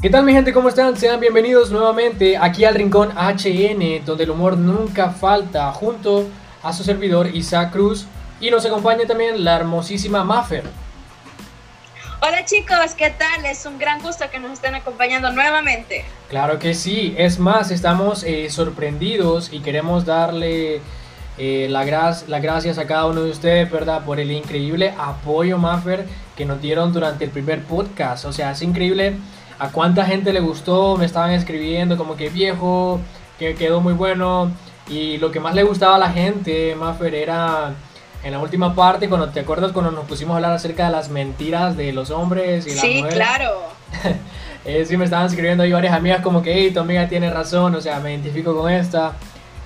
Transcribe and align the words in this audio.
¿Qué 0.00 0.10
tal 0.10 0.22
mi 0.22 0.32
gente? 0.32 0.52
¿Cómo 0.52 0.68
están? 0.68 0.96
Sean 0.96 1.18
bienvenidos 1.18 1.72
nuevamente 1.72 2.36
aquí 2.36 2.64
al 2.64 2.76
Rincón 2.76 3.10
HN, 3.16 4.04
donde 4.06 4.22
el 4.22 4.30
humor 4.30 4.56
nunca 4.56 5.10
falta, 5.10 5.72
junto 5.72 6.28
a 6.62 6.72
su 6.72 6.84
servidor 6.84 7.34
Isaac 7.34 7.72
Cruz 7.72 8.06
y 8.40 8.48
nos 8.48 8.64
acompaña 8.64 9.06
también 9.08 9.42
la 9.42 9.56
hermosísima 9.56 10.22
Maffer. 10.22 10.62
Hola 12.22 12.44
chicos, 12.44 12.94
¿qué 12.96 13.10
tal? 13.10 13.44
Es 13.44 13.66
un 13.66 13.76
gran 13.76 14.00
gusto 14.00 14.24
que 14.30 14.38
nos 14.38 14.52
estén 14.52 14.76
acompañando 14.76 15.32
nuevamente. 15.32 16.04
Claro 16.28 16.60
que 16.60 16.74
sí, 16.74 17.16
es 17.18 17.40
más, 17.40 17.72
estamos 17.72 18.22
eh, 18.22 18.50
sorprendidos 18.50 19.52
y 19.52 19.58
queremos 19.58 20.04
darle 20.04 20.80
eh, 21.38 21.66
la 21.68 21.84
las 21.84 22.24
gracias 22.42 22.78
a 22.78 22.86
cada 22.86 23.06
uno 23.06 23.24
de 23.24 23.30
ustedes, 23.30 23.68
¿verdad? 23.68 24.04
Por 24.04 24.20
el 24.20 24.30
increíble 24.30 24.94
apoyo, 24.96 25.58
Maffer, 25.58 26.06
que 26.36 26.44
nos 26.44 26.62
dieron 26.62 26.92
durante 26.92 27.24
el 27.24 27.32
primer 27.32 27.64
podcast. 27.64 28.26
O 28.26 28.32
sea, 28.32 28.52
es 28.52 28.62
increíble 28.62 29.16
a 29.58 29.70
cuánta 29.70 30.04
gente 30.04 30.32
le 30.32 30.40
gustó, 30.40 30.96
me 30.96 31.04
estaban 31.04 31.32
escribiendo 31.32 31.96
como 31.96 32.16
que 32.16 32.28
viejo, 32.28 33.00
que 33.38 33.54
quedó 33.54 33.80
muy 33.80 33.92
bueno. 33.92 34.50
Y 34.88 35.18
lo 35.18 35.30
que 35.30 35.40
más 35.40 35.54
le 35.54 35.64
gustaba 35.64 35.96
a 35.96 35.98
la 35.98 36.10
gente, 36.10 36.74
Maffer, 36.74 37.14
era 37.14 37.74
en 38.22 38.32
la 38.32 38.38
última 38.38 38.74
parte, 38.74 39.08
cuando 39.08 39.28
te 39.28 39.40
acuerdas 39.40 39.72
cuando 39.72 39.90
nos 39.90 40.04
pusimos 40.06 40.32
a 40.32 40.36
hablar 40.36 40.52
acerca 40.52 40.86
de 40.86 40.92
las 40.92 41.08
mentiras 41.08 41.76
de 41.76 41.92
los 41.92 42.10
hombres 42.10 42.66
y 42.66 42.70
las 42.70 42.80
sí, 42.80 42.96
mujeres. 42.96 43.14
claro. 43.14 43.62
eh, 44.64 44.84
sí, 44.86 44.96
me 44.96 45.04
estaban 45.04 45.26
escribiendo 45.26 45.62
ahí 45.62 45.72
varias 45.72 45.94
amigas 45.94 46.20
como 46.22 46.42
que, 46.42 46.52
hey, 46.52 46.70
tu 46.72 46.80
amiga 46.80 47.08
tiene 47.08 47.30
razón, 47.30 47.74
o 47.74 47.80
sea, 47.80 48.00
me 48.00 48.12
identifico 48.12 48.56
con 48.56 48.70
esta. 48.72 49.12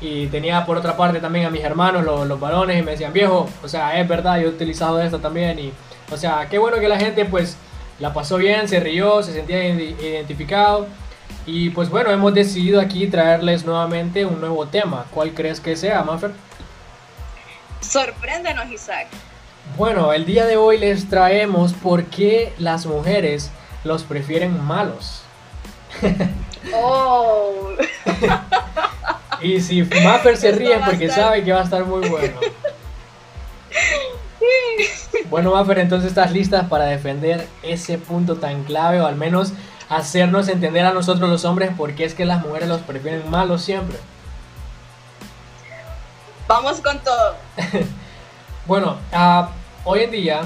Y 0.00 0.26
tenía 0.26 0.66
por 0.66 0.76
otra 0.76 0.96
parte 0.96 1.20
también 1.20 1.46
a 1.46 1.50
mis 1.50 1.62
hermanos, 1.62 2.04
los, 2.04 2.26
los 2.26 2.40
varones, 2.40 2.78
y 2.78 2.82
me 2.82 2.92
decían, 2.92 3.12
viejo, 3.12 3.48
o 3.62 3.68
sea, 3.68 4.00
es 4.00 4.08
verdad, 4.08 4.38
yo 4.40 4.48
he 4.48 4.50
utilizado 4.50 5.00
esto 5.00 5.20
también. 5.20 5.58
Y, 5.58 5.72
o 6.10 6.16
sea, 6.16 6.48
qué 6.50 6.58
bueno 6.58 6.78
que 6.78 6.88
la 6.88 6.98
gente 6.98 7.24
pues 7.24 7.56
la 7.98 8.12
pasó 8.12 8.36
bien, 8.36 8.68
se 8.68 8.80
rió, 8.80 9.22
se 9.22 9.32
sentía 9.32 9.68
identificado. 9.68 10.86
Y 11.46 11.70
pues 11.70 11.88
bueno, 11.88 12.10
hemos 12.10 12.34
decidido 12.34 12.80
aquí 12.80 13.06
traerles 13.08 13.64
nuevamente 13.64 14.24
un 14.24 14.40
nuevo 14.40 14.66
tema. 14.66 15.06
¿Cuál 15.12 15.34
crees 15.34 15.60
que 15.60 15.76
sea, 15.76 16.02
Manfred? 16.02 16.32
Sorpréndenos, 17.80 18.70
Isaac. 18.70 19.08
Bueno, 19.76 20.12
el 20.12 20.24
día 20.24 20.46
de 20.46 20.56
hoy 20.56 20.78
les 20.78 21.08
traemos 21.08 21.72
por 21.72 22.04
qué 22.04 22.52
las 22.58 22.86
mujeres 22.86 23.50
los 23.84 24.02
prefieren 24.04 24.62
malos. 24.64 25.22
Oh. 26.72 27.72
y 29.42 29.60
si 29.60 29.82
Maffer 29.82 30.36
se 30.36 30.52
ríe 30.52 30.78
porque 30.86 31.10
sabe 31.10 31.42
que 31.42 31.52
va 31.52 31.62
a 31.62 31.64
estar 31.64 31.84
muy 31.84 32.08
bueno. 32.08 32.38
Bueno, 35.30 35.52
Maffer, 35.52 35.78
entonces 35.78 36.08
estás 36.10 36.32
lista 36.32 36.68
para 36.68 36.84
defender 36.84 37.46
ese 37.62 37.98
punto 37.98 38.36
tan 38.36 38.64
clave 38.64 39.00
o 39.00 39.06
al 39.06 39.16
menos 39.16 39.52
hacernos 39.88 40.48
entender 40.48 40.84
a 40.84 40.92
nosotros 40.92 41.28
los 41.28 41.44
hombres 41.44 41.70
por 41.76 41.94
qué 41.94 42.04
es 42.04 42.14
que 42.14 42.24
las 42.24 42.44
mujeres 42.44 42.68
los 42.68 42.80
prefieren 42.80 43.30
malos 43.30 43.62
siempre. 43.62 43.98
Vamos 46.48 46.80
con 46.80 46.98
todo. 47.00 47.36
bueno, 48.66 48.96
uh, 49.12 49.46
hoy 49.84 50.00
en 50.00 50.10
día 50.10 50.40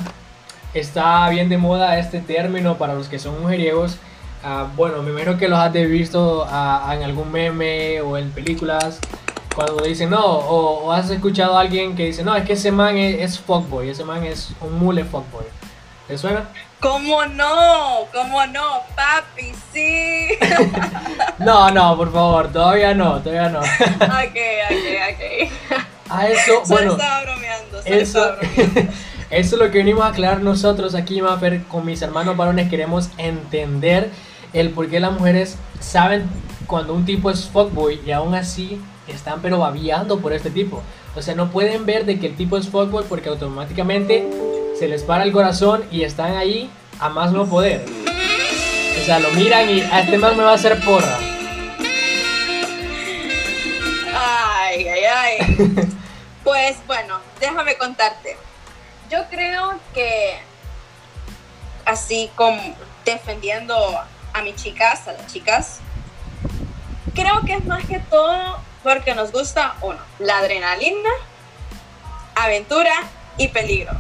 está 0.75 1.29
bien 1.31 1.49
de 1.49 1.59
moda 1.59 1.99
este 1.99 2.21
término 2.21 2.77
para 2.77 2.95
los 2.95 3.09
que 3.09 3.19
son 3.19 3.41
mujeriegos. 3.41 3.99
Uh, 4.45 4.67
bueno, 4.77 5.03
me 5.03 5.11
imagino 5.11 5.37
que 5.37 5.49
los 5.49 5.59
has 5.59 5.73
visto 5.73 6.45
uh, 6.45 6.93
en 6.93 7.03
algún 7.03 7.33
meme 7.33 8.01
o 8.03 8.17
en 8.17 8.31
películas. 8.31 9.01
Cuando 9.57 9.83
dicen 9.85 10.11
no, 10.11 10.23
o, 10.23 10.85
o, 10.85 10.93
has 10.93 11.09
escuchado 11.09 11.57
a 11.57 11.63
alguien 11.63 11.97
que 11.97 12.05
dice, 12.05 12.23
no, 12.23 12.37
es 12.37 12.45
que 12.45 12.53
ese 12.53 12.71
man 12.71 12.99
es, 12.99 13.21
es 13.23 13.41
fuckboy, 13.41 13.89
ese 13.89 14.05
man 14.05 14.23
es 14.23 14.51
un 14.61 14.79
mule 14.79 15.03
fuckboy. 15.03 15.47
¿Te 16.07 16.19
suena? 16.19 16.47
¿Cómo 16.79 17.25
no? 17.25 18.01
¿Cómo 18.13 18.45
no? 18.49 18.83
Papi, 18.95 19.55
sí. 19.73 20.29
no, 21.39 21.71
no, 21.71 21.97
por 21.97 22.13
favor, 22.13 22.53
todavía 22.53 22.93
no, 22.93 23.19
todavía 23.23 23.49
no. 23.49 23.61
ok, 23.61 24.37
ok, 24.71 25.49
ok. 25.71 25.81
A 26.11 26.29
eso, 26.29 26.63
bueno. 26.69 26.93
estaba 26.93 27.23
bromeando, 27.23 27.79
eso, 27.79 28.03
estaba 28.03 28.37
bromeando. 28.37 28.93
eso 29.31 29.57
es 29.57 29.63
lo 29.63 29.71
que 29.71 29.79
venimos 29.79 30.05
a 30.05 30.09
aclarar 30.09 30.43
nosotros 30.43 30.95
aquí, 30.95 31.23
Mapper, 31.23 31.63
con 31.65 31.87
mis 31.87 32.03
hermanos 32.03 32.37
varones. 32.37 32.69
Queremos 32.69 33.09
entender 33.17 34.11
el 34.53 34.69
por 34.69 34.91
qué 34.91 35.01
las 35.01 35.13
mujeres 35.13 35.57
saben 35.81 36.29
cuando 36.67 36.93
un 36.93 37.07
tipo 37.07 37.31
es 37.31 37.49
fuckboy 37.49 38.03
y 38.05 38.13
aún 38.13 38.35
así 38.35 38.83
están 39.13 39.41
pero 39.43 39.59
babiando 39.59 40.21
por 40.21 40.33
este 40.33 40.51
tipo. 40.51 40.83
O 41.15 41.23
sea, 41.23 41.35
no 41.35 41.51
pueden 41.51 41.87
ver 41.87 42.05
de 42.05 42.19
que 42.19 42.27
el 42.27 42.37
tipo 42.37 42.57
es 42.57 42.69
fuckboy 42.69 43.05
porque 43.09 43.29
automáticamente 43.29 44.29
se 44.79 44.89
les 44.89 45.03
para 45.03 45.25
el 45.25 45.33
corazón 45.33 45.85
y 45.91 46.03
están 46.03 46.37
ahí 46.37 46.71
a 47.01 47.09
más 47.09 47.33
no 47.33 47.47
poder. 47.47 47.85
O 49.01 49.05
sea, 49.05 49.19
lo 49.19 49.31
miran 49.31 49.71
y 49.71 49.81
a 49.81 50.01
este 50.01 50.19
man 50.19 50.37
me 50.37 50.43
va 50.43 50.53
a 50.53 50.55
hacer 50.55 50.79
porra. 50.85 51.19
Ay, 54.15 54.89
ay, 54.89 55.05
ay. 55.05 55.89
Pues 56.45 56.77
bueno, 56.87 57.19
déjame 57.41 57.77
contarte. 57.77 58.37
Yo 59.11 59.19
creo 59.31 59.81
que 59.93 60.39
así 61.85 62.31
como 62.37 62.61
defendiendo 63.05 63.75
a 64.33 64.43
mis 64.43 64.55
chicas, 64.55 65.09
a 65.09 65.13
las 65.15 65.27
chicas, 65.27 65.81
creo 67.17 67.41
que 67.45 67.55
es 67.55 67.65
más 67.65 67.85
que 67.87 67.99
todo 67.99 68.61
porque 68.87 69.17
nos 69.17 69.33
gusta, 69.33 69.75
uno, 69.83 69.99
la 70.21 70.39
adrenalina, 70.39 71.11
aventura 72.37 72.95
y 73.37 73.49
peligro. 73.49 73.91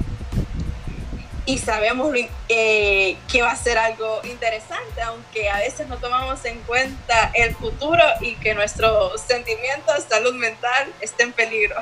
Y 1.44 1.58
sabemos 1.58 2.14
eh, 2.48 3.16
que 3.28 3.42
va 3.42 3.50
a 3.50 3.56
ser 3.56 3.78
algo 3.78 4.20
interesante, 4.22 5.02
aunque 5.02 5.50
a 5.50 5.58
veces 5.58 5.88
no 5.88 5.96
tomamos 5.96 6.44
en 6.44 6.60
cuenta 6.60 7.32
el 7.34 7.56
futuro 7.56 8.00
y 8.20 8.36
que 8.36 8.54
nuestros 8.54 9.20
sentimientos, 9.22 10.04
salud 10.08 10.34
mental, 10.34 10.92
esté 11.00 11.24
en 11.24 11.32
peligro. 11.32 11.74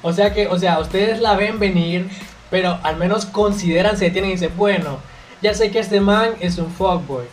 O 0.00 0.14
sea 0.14 0.32
que, 0.32 0.46
o 0.46 0.58
sea, 0.58 0.78
ustedes 0.78 1.20
la 1.20 1.34
ven 1.34 1.58
venir, 1.58 2.08
pero 2.48 2.80
al 2.82 2.96
menos 2.96 3.26
consideran, 3.26 3.98
se 3.98 4.10
tienen 4.10 4.30
y 4.30 4.34
dicen, 4.34 4.56
bueno, 4.56 4.98
ya 5.42 5.52
sé 5.52 5.70
que 5.70 5.78
este 5.78 6.00
man 6.00 6.36
es 6.40 6.56
un 6.56 6.72
fuckboy, 6.72 7.26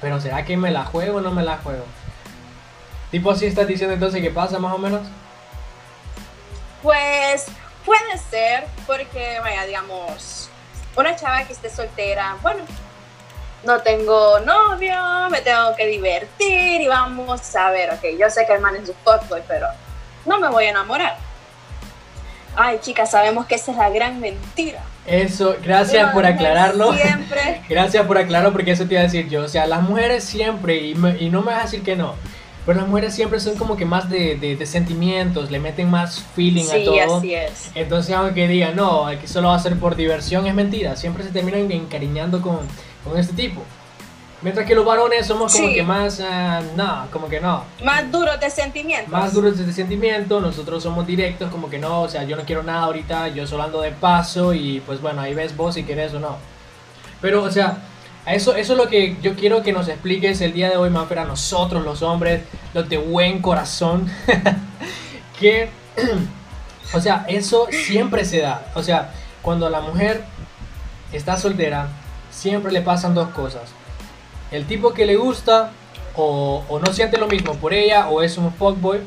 pero 0.00 0.20
¿será 0.20 0.44
que 0.44 0.56
me 0.56 0.70
la 0.70 0.84
juego 0.84 1.18
o 1.18 1.20
no 1.20 1.32
me 1.32 1.42
la 1.42 1.56
juego? 1.58 1.84
Tipo 3.12 3.30
así 3.30 3.44
estás 3.44 3.68
diciendo 3.68 3.92
entonces 3.92 4.22
qué 4.22 4.30
pasa 4.30 4.58
más 4.58 4.72
o 4.72 4.78
menos. 4.78 5.02
Pues 6.82 7.46
puede 7.84 8.18
ser 8.30 8.64
porque, 8.86 9.38
vaya, 9.40 9.66
digamos, 9.66 10.48
una 10.96 11.14
chava 11.14 11.44
que 11.44 11.52
esté 11.52 11.68
soltera, 11.68 12.36
bueno, 12.40 12.64
no 13.64 13.80
tengo 13.80 14.40
novio, 14.40 14.96
me 15.30 15.42
tengo 15.42 15.76
que 15.76 15.86
divertir 15.86 16.80
y 16.80 16.88
vamos 16.88 17.54
a 17.54 17.70
ver, 17.70 17.90
ok, 17.90 18.18
yo 18.18 18.30
sé 18.30 18.46
que 18.46 18.54
el 18.54 18.60
man 18.60 18.76
es 18.76 18.88
un 18.88 18.96
fuckboy, 19.04 19.42
pero 19.46 19.66
no 20.24 20.40
me 20.40 20.48
voy 20.48 20.64
a 20.64 20.70
enamorar. 20.70 21.18
Ay, 22.56 22.78
chicas, 22.80 23.10
sabemos 23.10 23.44
que 23.46 23.56
esa 23.56 23.72
es 23.72 23.76
la 23.76 23.90
gran 23.90 24.20
mentira. 24.20 24.82
Eso, 25.06 25.56
gracias 25.62 26.12
por 26.12 26.24
aclararlo. 26.24 26.92
Siempre. 26.96 27.62
gracias 27.68 28.06
por 28.06 28.16
aclararlo 28.16 28.52
porque 28.52 28.72
eso 28.72 28.86
te 28.86 28.94
iba 28.94 29.00
a 29.00 29.04
decir 29.04 29.28
yo. 29.28 29.42
O 29.42 29.48
sea, 29.48 29.66
las 29.66 29.82
mujeres 29.82 30.24
siempre, 30.24 30.78
y, 30.78 30.94
me, 30.94 31.16
y 31.18 31.28
no 31.28 31.42
me 31.42 31.52
vas 31.52 31.60
a 31.60 31.64
decir 31.64 31.82
que 31.82 31.96
no, 31.96 32.14
pero 32.64 32.78
las 32.80 32.88
mujeres 32.88 33.14
siempre 33.14 33.40
son 33.40 33.56
como 33.56 33.76
que 33.76 33.84
más 33.84 34.08
de, 34.08 34.36
de, 34.36 34.56
de 34.56 34.66
sentimientos, 34.66 35.50
le 35.50 35.58
meten 35.58 35.90
más 35.90 36.22
feeling 36.36 36.64
sí, 36.64 36.82
a 36.82 36.84
todo. 37.04 37.18
así 37.18 37.34
es. 37.34 37.70
Entonces, 37.74 38.14
aunque 38.14 38.46
digan, 38.48 38.76
no, 38.76 39.06
que 39.20 39.26
solo 39.26 39.48
va 39.48 39.56
a 39.56 39.58
ser 39.58 39.76
por 39.78 39.96
diversión, 39.96 40.46
es 40.46 40.54
mentira. 40.54 40.94
Siempre 40.96 41.24
se 41.24 41.30
terminan 41.30 41.70
encariñando 41.72 42.40
con, 42.40 42.58
con 43.04 43.18
este 43.18 43.32
tipo. 43.34 43.62
Mientras 44.42 44.66
que 44.66 44.74
los 44.74 44.84
varones 44.84 45.24
somos 45.26 45.52
como 45.52 45.68
Sí. 45.68 45.74
que 45.74 45.82
más, 45.84 46.18
uh, 46.18 46.76
no, 46.76 47.06
como 47.12 47.28
que 47.28 47.40
no. 47.40 47.62
Más 47.84 48.10
duros 48.10 48.40
de 48.40 48.50
sentimientos. 48.50 49.08
Más 49.08 49.32
duros 49.32 49.56
de 49.56 49.72
sentimiento, 49.72 50.40
nosotros 50.40 50.82
somos 50.82 51.06
directos, 51.06 51.48
como 51.48 51.70
que 51.70 51.78
no, 51.78 52.02
o 52.02 52.08
sea, 52.08 52.24
yo 52.24 52.34
no 52.36 52.42
quiero 52.42 52.64
nada 52.64 52.82
ahorita, 52.82 53.28
yo 53.28 53.46
solo 53.46 53.62
ando 53.62 53.80
de 53.80 53.92
paso 53.92 54.52
y 54.52 54.80
pues 54.84 55.00
bueno, 55.00 55.20
ahí 55.20 55.32
ves 55.32 55.56
vos 55.56 55.74
si 55.76 55.84
querés 55.84 56.12
o 56.14 56.18
no. 56.18 56.38
Pero, 57.20 57.44
o 57.44 57.50
sea, 57.52 57.76
eso, 58.26 58.54
eso 58.54 58.72
es 58.72 58.78
lo 58.78 58.88
que 58.88 59.16
yo 59.20 59.34
quiero 59.34 59.62
que 59.62 59.72
nos 59.72 59.88
expliques 59.88 60.40
el 60.40 60.52
día 60.52 60.70
de 60.70 60.76
hoy, 60.76 60.90
Manfer, 60.90 61.18
a 61.18 61.24
nosotros 61.24 61.84
los 61.84 62.02
hombres, 62.02 62.42
los 62.72 62.88
de 62.88 62.98
buen 62.98 63.42
corazón, 63.42 64.08
que, 65.40 65.70
o 66.94 67.00
sea, 67.00 67.24
eso 67.28 67.66
siempre 67.70 68.24
se 68.24 68.40
da. 68.40 68.64
O 68.74 68.82
sea, 68.82 69.12
cuando 69.42 69.68
la 69.68 69.80
mujer 69.80 70.22
está 71.12 71.36
soltera, 71.36 71.88
siempre 72.30 72.70
le 72.70 72.80
pasan 72.80 73.14
dos 73.14 73.30
cosas. 73.30 73.62
El 74.52 74.66
tipo 74.66 74.92
que 74.92 75.04
le 75.04 75.16
gusta 75.16 75.72
o, 76.14 76.64
o 76.68 76.78
no 76.78 76.92
siente 76.92 77.18
lo 77.18 77.26
mismo 77.26 77.54
por 77.54 77.74
ella 77.74 78.08
o 78.08 78.22
es 78.22 78.38
un 78.38 78.52
fuckboy. 78.52 79.00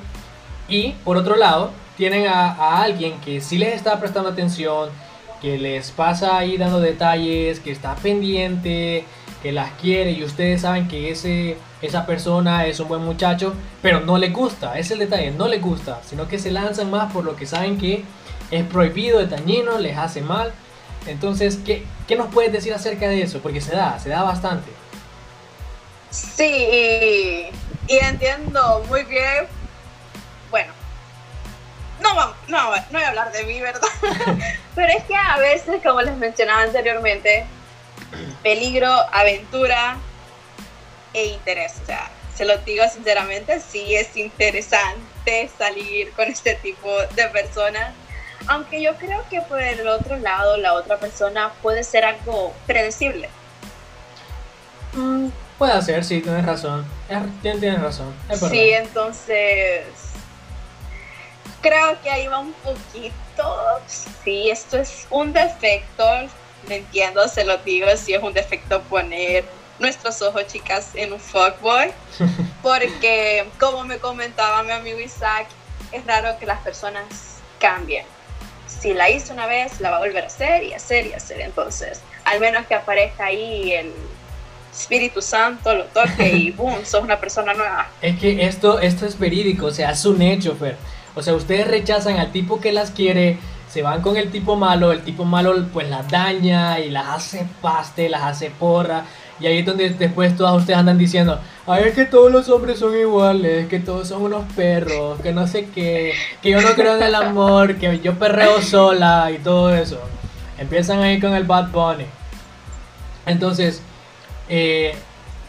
Y 0.68 0.92
por 1.04 1.16
otro 1.16 1.36
lado, 1.38 1.72
tienen 1.96 2.28
a, 2.28 2.52
a 2.52 2.82
alguien 2.82 3.20
que 3.22 3.40
sí 3.40 3.58
les 3.58 3.74
está 3.76 3.98
prestando 4.00 4.30
atención, 4.30 4.90
que 5.46 5.60
les 5.60 5.92
pasa 5.92 6.40
ahí 6.40 6.58
dando 6.58 6.80
detalles, 6.80 7.60
que 7.60 7.70
está 7.70 7.94
pendiente, 7.94 9.06
que 9.44 9.52
las 9.52 9.70
quiere 9.74 10.10
y 10.10 10.24
ustedes 10.24 10.62
saben 10.62 10.88
que 10.88 11.12
ese, 11.12 11.56
esa 11.84 12.08
persona 12.08 12.66
es 12.66 12.80
un 12.80 12.88
buen 12.88 13.04
muchacho, 13.04 13.54
pero 13.84 14.00
no 14.00 14.18
le 14.18 14.30
gusta, 14.30 14.80
es 14.80 14.90
el 14.90 14.98
detalle, 14.98 15.30
no 15.30 15.48
le 15.48 15.60
gusta, 15.60 16.02
sino 16.04 16.28
que 16.28 16.40
se 16.40 16.50
lanzan 16.50 16.90
más 16.90 17.14
por 17.14 17.24
lo 17.24 17.36
que 17.36 17.46
saben 17.46 17.78
que 17.78 18.04
es 18.50 18.66
prohibido, 18.66 19.20
es 19.20 19.30
dañino, 19.30 19.78
les 19.78 19.96
hace 19.96 20.24
mal. 20.24 20.52
Entonces, 21.06 21.60
¿qué, 21.64 21.84
qué 22.08 22.16
nos 22.16 22.34
puedes 22.34 22.52
decir 22.52 22.74
acerca 22.74 23.08
de 23.08 23.22
eso? 23.22 23.38
Porque 23.38 23.62
se 23.62 23.76
da, 23.76 24.00
se 24.00 24.10
da 24.10 24.24
bastante. 24.24 24.72
Sí, 26.10 27.52
y 27.88 27.98
entiendo 28.02 28.84
muy 28.90 29.04
bien. 29.04 29.46
No, 32.02 32.14
no, 32.16 32.36
no 32.48 32.70
voy 32.92 33.02
a 33.04 33.08
hablar 33.10 33.32
de 33.32 33.44
mí, 33.46 33.60
¿verdad? 33.62 33.88
Pero 34.76 34.92
es 34.98 35.04
que 35.06 35.16
a 35.16 35.38
veces, 35.38 35.82
como 35.84 36.02
les 36.02 36.16
mencionaba 36.18 36.64
anteriormente, 36.64 37.46
peligro, 38.44 38.92
aventura 39.12 39.98
e 41.14 41.26
interés. 41.28 41.74
O 41.82 41.86
sea, 41.86 42.10
se 42.36 42.44
lo 42.46 42.58
digo 42.60 42.84
sinceramente, 42.94 43.60
sí 43.62 43.96
es 43.96 44.16
interesante 44.18 45.50
salir 45.58 46.12
con 46.12 46.28
este 46.28 46.56
tipo 46.56 46.92
de 47.16 47.28
personas. 47.30 47.94
Aunque 48.48 48.82
yo 48.82 48.96
creo 48.98 49.24
que 49.30 49.42
por 49.42 49.62
el 49.62 49.88
otro 49.88 50.18
lado, 50.18 50.58
la 50.58 50.74
otra 50.74 50.98
persona 50.98 51.54
puede 51.62 51.84
ser 51.84 52.04
algo 52.06 52.54
predecible. 52.68 53.30
Mm, 54.94 55.30
puede 55.58 55.82
ser, 55.82 56.04
sí, 56.04 56.22
tienes 56.22 56.46
razón. 56.46 56.86
Es- 57.10 57.18
tien- 57.42 57.60
tienes 57.60 57.82
razón. 57.82 58.14
Es. 58.30 58.40
Sí, 58.40 58.72
entonces 58.72 59.84
creo 61.66 62.00
que 62.04 62.12
ahí 62.12 62.28
va 62.28 62.40
un 62.40 62.54
poquito. 62.54 63.82
Sí, 64.24 64.50
esto 64.52 64.78
es 64.78 65.08
un 65.10 65.34
defecto. 65.34 66.04
Lo 66.68 66.74
entiendo, 66.74 67.28
se 67.28 67.44
lo 67.44 67.58
digo, 67.58 67.88
sí 67.98 68.14
es 68.14 68.22
un 68.22 68.34
defecto 68.34 68.82
poner 68.84 69.46
nuestros 69.80 70.22
ojos, 70.22 70.46
chicas, 70.48 70.92
en 70.94 71.14
un 71.14 71.20
fuckboy. 71.20 71.92
Porque, 72.62 73.46
como 73.60 73.84
me 73.84 73.98
comentaba 73.98 74.62
mi 74.64 74.72
amigo 74.72 75.00
Isaac, 75.00 75.48
es 75.92 76.06
raro 76.06 76.38
que 76.40 76.46
las 76.46 76.62
personas 76.62 77.40
cambien. 77.60 78.06
Si 78.68 78.94
la 78.94 79.10
hizo 79.10 79.34
una 79.34 79.48
vez, 79.48 79.80
la 79.82 79.90
va 79.90 79.98
a 79.98 80.00
volver 80.00 80.24
a 80.24 80.28
hacer 80.28 80.64
y 80.64 80.74
hacer 80.74 81.08
y 81.08 81.14
hacer. 81.14 81.42
Entonces, 81.42 82.02
al 82.26 82.40
menos 82.40 82.68
que 82.68 82.76
aparezca 82.76 83.26
ahí 83.26 83.74
el 83.74 83.92
Espíritu 84.72 85.22
Santo, 85.22 85.74
lo 85.74 85.86
toque 85.86 86.30
y 86.30 86.52
boom, 86.58 86.86
sos 86.86 87.02
una 87.02 87.20
persona 87.20 87.54
nueva. 87.54 87.88
Es 88.02 88.20
que 88.20 88.46
esto, 88.46 88.80
esto 88.80 89.06
es 89.06 89.18
verídico, 89.18 89.68
o 89.68 89.72
sea, 89.72 89.92
es 89.92 90.06
un 90.06 90.22
hecho, 90.22 90.56
Fer. 90.56 90.78
O 91.16 91.22
sea, 91.22 91.34
ustedes 91.34 91.68
rechazan 91.68 92.18
al 92.18 92.32
tipo 92.32 92.60
que 92.60 92.72
las 92.72 92.92
quiere, 92.92 93.38
se 93.70 93.82
van 93.82 94.02
con 94.02 94.18
el 94.18 94.32
tipo 94.32 94.56
malo, 94.56 94.92
el 94.92 95.02
tipo 95.02 95.26
malo 95.26 95.66
pues 95.74 95.90
las 95.90 96.10
daña 96.10 96.80
y 96.80 96.90
las 96.90 97.08
hace 97.08 97.48
paste, 97.62 98.10
las 98.10 98.24
hace 98.24 98.50
porra. 98.50 99.06
Y 99.40 99.48
ahí 99.48 99.60
es 99.60 99.66
donde 99.66 99.90
después 99.90 100.36
todas 100.38 100.56
ustedes 100.56 100.80
andan 100.80 100.98
diciendo, 100.98 101.40
ay, 101.68 101.84
es 101.88 101.94
que 101.94 102.06
todos 102.06 102.32
los 102.32 102.48
hombres 102.48 102.80
son 102.80 102.98
iguales, 102.98 103.68
que 103.68 103.80
todos 103.80 104.08
son 104.08 104.22
unos 104.22 104.46
perros, 104.54 105.20
que 105.22 105.34
no 105.34 105.46
sé 105.46 105.68
qué, 105.76 106.14
que 106.42 106.52
yo 106.52 106.62
no 106.62 106.70
creo 106.70 106.96
en 106.96 107.04
el 107.04 107.16
amor, 107.16 107.76
que 107.76 108.00
yo 108.00 108.18
perreo 108.18 108.62
sola 108.62 109.30
y 109.32 109.40
todo 109.40 109.76
eso. 109.76 110.00
Empiezan 110.58 111.00
ahí 111.02 111.20
con 111.20 111.34
el 111.34 111.44
Bad 111.44 111.72
Bunny. 111.72 112.06
Entonces, 113.26 113.82
eh, 114.48 114.96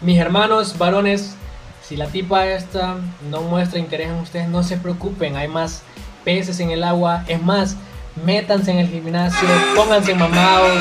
mis 0.00 0.18
hermanos 0.18 0.78
varones, 0.78 1.36
si 1.86 1.96
la 1.96 2.06
tipa 2.06 2.46
esta 2.46 2.96
no 3.30 3.42
muestra 3.42 3.78
interés 3.78 4.08
en 4.08 4.14
ustedes, 4.16 4.48
no 4.48 4.62
se 4.62 4.76
preocupen, 4.76 5.36
hay 5.36 5.48
más 5.48 5.82
peces 6.24 6.58
en 6.60 6.70
el 6.70 6.82
agua. 6.82 7.24
Es 7.28 7.40
más, 7.42 7.76
métanse 8.24 8.72
en 8.72 8.78
el 8.78 8.88
gimnasio, 8.88 9.48
pónganse 9.76 10.14
mamados 10.14 10.78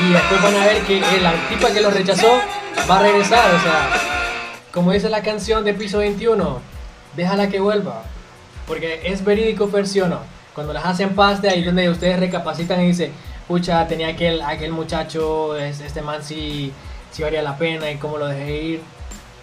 y 0.00 0.12
después 0.12 0.42
van 0.42 0.56
a 0.56 0.66
ver 0.66 0.82
que 0.82 0.98
eh, 0.98 1.20
la 1.20 1.32
tipa 1.48 1.72
que 1.72 1.80
los 1.80 1.92
rechazó 1.92 2.38
va 2.88 2.98
a 2.98 3.02
regresar. 3.02 3.54
O 3.54 3.60
sea, 3.60 3.88
como 4.72 4.92
dice 4.92 5.08
la 5.08 5.22
canción 5.22 5.64
de 5.64 5.74
piso 5.74 5.98
21, 5.98 6.60
déjala 7.16 7.48
que 7.48 7.58
vuelva. 7.60 8.02
Porque 8.66 9.00
es 9.04 9.24
verídico, 9.24 9.66
Fer, 9.68 9.88
¿sí 9.88 10.00
o 10.00 10.08
no? 10.08 10.20
Cuando 10.54 10.72
las 10.72 10.84
hacen 10.84 11.14
paste, 11.16 11.48
ahí 11.48 11.64
donde 11.64 11.90
ustedes 11.90 12.20
recapacitan 12.20 12.80
y 12.82 12.86
dicen, 12.88 13.12
pucha, 13.48 13.86
tenía 13.88 14.08
aquel, 14.08 14.40
aquel 14.40 14.70
muchacho, 14.70 15.56
es- 15.56 15.80
este 15.80 16.00
man 16.00 16.22
sí, 16.22 16.72
sí 17.10 17.22
valía 17.24 17.42
la 17.42 17.56
pena 17.58 17.90
y 17.90 17.96
cómo 17.96 18.18
lo 18.18 18.28
dejé 18.28 18.62
ir. 18.62 18.82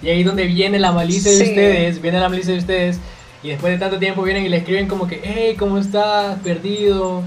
Y 0.01 0.09
ahí 0.09 0.23
donde 0.23 0.45
viene 0.45 0.79
la 0.79 0.91
malicia 0.91 1.31
de 1.31 1.43
ustedes, 1.43 2.01
viene 2.01 2.19
la 2.19 2.29
malicia 2.29 2.53
de 2.53 2.59
ustedes. 2.59 2.99
Y 3.43 3.49
después 3.49 3.73
de 3.73 3.79
tanto 3.79 3.99
tiempo 3.99 4.21
vienen 4.23 4.45
y 4.45 4.49
le 4.49 4.57
escriben 4.57 4.87
como 4.87 5.07
que, 5.07 5.19
hey, 5.23 5.55
¿cómo 5.57 5.77
estás? 5.77 6.37
Perdido. 6.39 7.23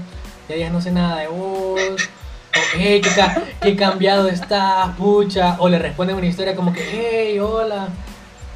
Ya 0.49 0.55
ya 0.55 0.69
no 0.69 0.81
sé 0.81 0.91
nada 0.91 1.19
de 1.21 1.27
vos. 1.27 1.79
O, 1.79 2.59
hey, 2.75 3.01
qué, 3.01 3.09
ca- 3.15 3.41
qué 3.61 3.75
cambiado 3.75 4.27
estás, 4.27 4.89
pucha. 4.95 5.55
O 5.59 5.69
le 5.69 5.79
responden 5.79 6.15
una 6.15 6.25
historia 6.27 6.55
como 6.55 6.71
que, 6.73 6.83
hey, 6.91 7.39
hola. 7.39 7.89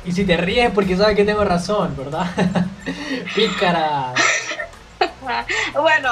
Y 0.06 0.12
si 0.12 0.24
te 0.24 0.38
ríes 0.38 0.72
porque 0.72 0.96
sabes 0.96 1.16
que 1.16 1.26
tengo 1.26 1.44
razón, 1.44 1.96
¿verdad? 1.98 2.26
Pícara. 3.36 4.14
Bueno, 5.74 6.10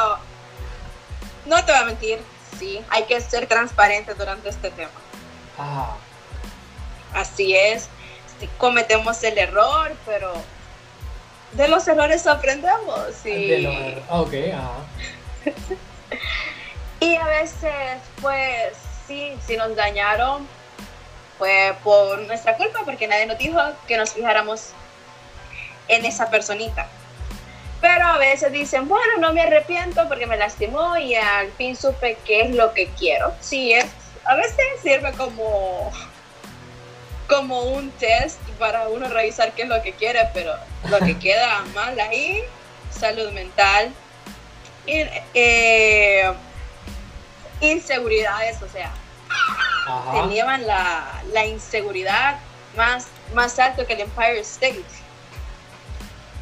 no 1.45 1.63
te 1.63 1.71
voy 1.71 1.81
a 1.81 1.85
mentir, 1.85 2.19
sí, 2.59 2.79
hay 2.89 3.03
que 3.05 3.19
ser 3.21 3.47
transparente 3.47 4.13
durante 4.13 4.49
este 4.49 4.69
tema. 4.71 4.89
Ah, 5.57 5.95
Así 7.13 7.55
es, 7.55 7.87
cometemos 8.57 9.23
el 9.23 9.37
error, 9.37 9.93
pero 10.05 10.33
de 11.53 11.67
los 11.67 11.87
errores 11.87 12.25
aprendemos. 12.27 13.25
Y, 13.25 13.47
de 13.47 13.57
lo- 13.59 14.21
ok, 14.21 14.33
ajá. 14.53 14.71
y 16.99 17.15
a 17.15 17.25
veces, 17.25 17.71
pues, 18.21 18.73
sí, 19.07 19.33
si 19.45 19.57
nos 19.57 19.75
dañaron, 19.75 20.47
fue 21.37 21.75
por 21.83 22.19
nuestra 22.19 22.55
culpa, 22.55 22.79
porque 22.85 23.07
nadie 23.07 23.25
nos 23.25 23.37
dijo 23.37 23.59
que 23.87 23.97
nos 23.97 24.11
fijáramos 24.13 24.69
en 25.87 26.05
esa 26.05 26.29
personita. 26.29 26.87
Pero 27.81 28.05
a 28.07 28.17
veces 28.17 28.51
dicen, 28.51 28.87
bueno, 28.87 29.17
no 29.19 29.33
me 29.33 29.41
arrepiento 29.41 30.07
porque 30.07 30.25
me 30.25 30.37
lastimó 30.37 30.97
y 30.97 31.13
al 31.15 31.51
fin 31.51 31.75
supe 31.75 32.17
qué 32.25 32.41
es 32.41 32.55
lo 32.55 32.73
que 32.73 32.87
quiero. 32.97 33.33
Sí, 33.41 33.73
es, 33.73 33.85
a 34.23 34.35
veces 34.35 34.55
sirve 34.81 35.11
como, 35.13 35.91
como 37.27 37.61
un 37.63 37.89
test 37.91 38.39
para 38.59 38.87
uno 38.89 39.07
revisar 39.09 39.53
qué 39.53 39.63
es 39.63 39.69
lo 39.69 39.81
que 39.81 39.93
quiere, 39.93 40.19
pero 40.33 40.53
lo 40.89 40.99
que 40.99 41.17
queda 41.17 41.63
mal 41.73 41.99
ahí, 41.99 42.41
salud 42.91 43.31
mental, 43.31 43.91
y, 44.85 45.03
eh, 45.33 46.31
inseguridades, 47.61 48.61
o 48.61 48.69
sea, 48.69 48.91
Ajá. 49.87 50.27
te 50.27 50.33
llevan 50.33 50.65
la, 50.67 51.21
la 51.33 51.45
inseguridad 51.45 52.39
más, 52.77 53.07
más 53.33 53.57
alto 53.59 53.85
que 53.85 53.93
el 53.93 54.01
Empire 54.01 54.39
State. 54.41 54.83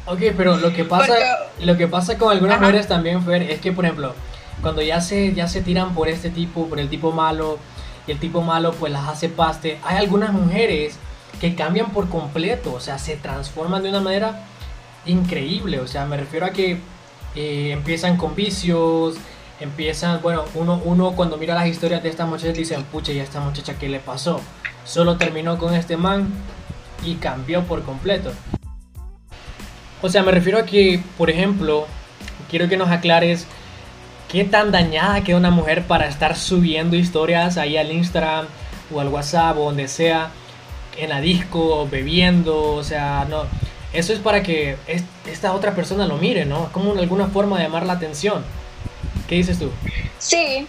Ok, 0.06 0.20
pero 0.36 0.56
lo 0.58 0.72
que 0.72 0.84
pasa, 0.84 1.06
Porque- 1.06 1.64
lo 1.64 1.76
que 1.76 1.88
pasa 1.88 2.18
con 2.18 2.30
algunas 2.30 2.56
Ajá. 2.56 2.66
mujeres 2.66 2.88
también, 2.88 3.24
Fer, 3.24 3.42
es 3.50 3.60
que, 3.60 3.72
por 3.72 3.84
ejemplo, 3.86 4.14
cuando 4.60 4.82
ya 4.82 5.00
se, 5.00 5.32
ya 5.32 5.48
se 5.48 5.62
tiran 5.62 5.94
por 5.94 6.08
este 6.08 6.28
tipo, 6.30 6.68
por 6.68 6.78
el 6.78 6.90
tipo 6.90 7.10
malo, 7.12 7.58
y 8.06 8.12
el 8.12 8.18
tipo 8.18 8.42
malo 8.42 8.72
pues 8.72 8.92
las 8.92 9.08
hace 9.08 9.28
paste, 9.28 9.78
hay 9.84 9.96
algunas 9.96 10.32
mujeres 10.32 10.98
que 11.40 11.54
cambian 11.54 11.90
por 11.90 12.08
completo, 12.08 12.72
o 12.72 12.80
sea, 12.80 12.98
se 12.98 13.16
transforman 13.16 13.82
de 13.82 13.88
una 13.90 14.00
manera 14.00 14.44
increíble, 15.06 15.80
o 15.80 15.86
sea, 15.86 16.06
me 16.06 16.16
refiero 16.16 16.46
a 16.46 16.50
que 16.50 16.78
eh, 17.34 17.70
empiezan 17.72 18.16
con 18.16 18.34
vicios, 18.34 19.16
empiezan, 19.60 20.20
bueno, 20.22 20.44
uno, 20.54 20.80
uno 20.84 21.12
cuando 21.12 21.36
mira 21.36 21.54
las 21.54 21.66
historias 21.66 22.02
de 22.02 22.08
estas 22.08 22.28
muchachas 22.28 22.54
dicen, 22.54 22.84
pucha, 22.84 23.12
¿y 23.12 23.20
a 23.20 23.22
esta 23.22 23.40
muchacha 23.40 23.78
qué 23.78 23.88
le 23.88 23.98
pasó? 23.98 24.40
Solo 24.84 25.16
terminó 25.16 25.58
con 25.58 25.74
este 25.74 25.96
man 25.96 26.32
y 27.04 27.16
cambió 27.16 27.62
por 27.64 27.82
completo. 27.82 28.32
O 30.02 30.08
sea, 30.08 30.22
me 30.22 30.32
refiero 30.32 30.58
a 30.58 30.64
que, 30.64 31.02
por 31.16 31.30
ejemplo, 31.30 31.86
quiero 32.50 32.68
que 32.68 32.76
nos 32.76 32.90
aclares 32.90 33.46
qué 34.28 34.44
tan 34.44 34.72
dañada 34.72 35.22
queda 35.22 35.36
una 35.36 35.50
mujer 35.50 35.84
para 35.84 36.06
estar 36.06 36.36
subiendo 36.36 36.96
historias 36.96 37.56
ahí 37.56 37.76
al 37.76 37.92
Instagram 37.92 38.46
o 38.94 39.00
al 39.00 39.08
WhatsApp 39.08 39.56
o 39.58 39.64
donde 39.66 39.88
sea, 39.88 40.30
en 40.96 41.08
la 41.10 41.20
disco, 41.20 41.88
bebiendo, 41.90 42.74
o 42.74 42.84
sea, 42.84 43.26
no. 43.28 43.44
Eso 43.92 44.12
es 44.12 44.18
para 44.18 44.42
que 44.42 44.76
es- 44.86 45.04
esta 45.26 45.52
otra 45.52 45.74
persona 45.74 46.06
lo 46.06 46.16
mire, 46.16 46.44
¿no? 46.44 46.70
Como 46.72 46.92
alguna 46.92 47.26
forma 47.28 47.58
de 47.58 47.64
llamar 47.64 47.86
la 47.86 47.94
atención. 47.94 48.44
¿Qué 49.28 49.36
dices 49.36 49.58
tú? 49.58 49.70
Sí, 50.18 50.66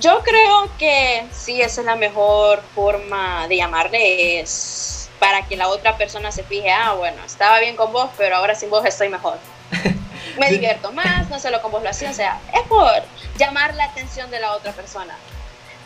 yo 0.00 0.20
creo 0.24 0.70
que 0.78 1.24
sí, 1.32 1.60
esa 1.60 1.80
es 1.82 1.86
la 1.86 1.96
mejor 1.96 2.62
forma 2.74 3.46
de 3.48 3.56
llamarle, 3.56 4.40
es 4.40 5.08
para 5.18 5.46
que 5.46 5.56
la 5.56 5.68
otra 5.68 5.96
persona 5.96 6.30
se 6.32 6.42
fije, 6.42 6.70
ah, 6.70 6.94
bueno, 6.94 7.16
estaba 7.24 7.58
bien 7.60 7.76
con 7.76 7.92
vos, 7.92 8.08
pero 8.16 8.36
ahora 8.36 8.54
sin 8.54 8.70
vos 8.70 8.84
estoy 8.84 9.08
mejor. 9.08 9.38
Me 10.38 10.50
divierto 10.50 10.92
más, 10.92 11.28
no 11.28 11.38
solo 11.38 11.60
con 11.62 11.72
vos 11.72 11.82
lo 11.82 11.90
hacía, 11.90 12.10
o 12.10 12.14
sea, 12.14 12.40
es 12.54 12.62
por 12.68 13.02
llamar 13.38 13.74
la 13.74 13.84
atención 13.84 14.30
de 14.30 14.40
la 14.40 14.52
otra 14.52 14.72
persona. 14.72 15.16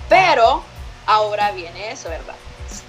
Pero 0.09 0.62
ahora 1.06 1.52
viene 1.52 1.92
eso, 1.92 2.09
¿verdad? 2.09 2.35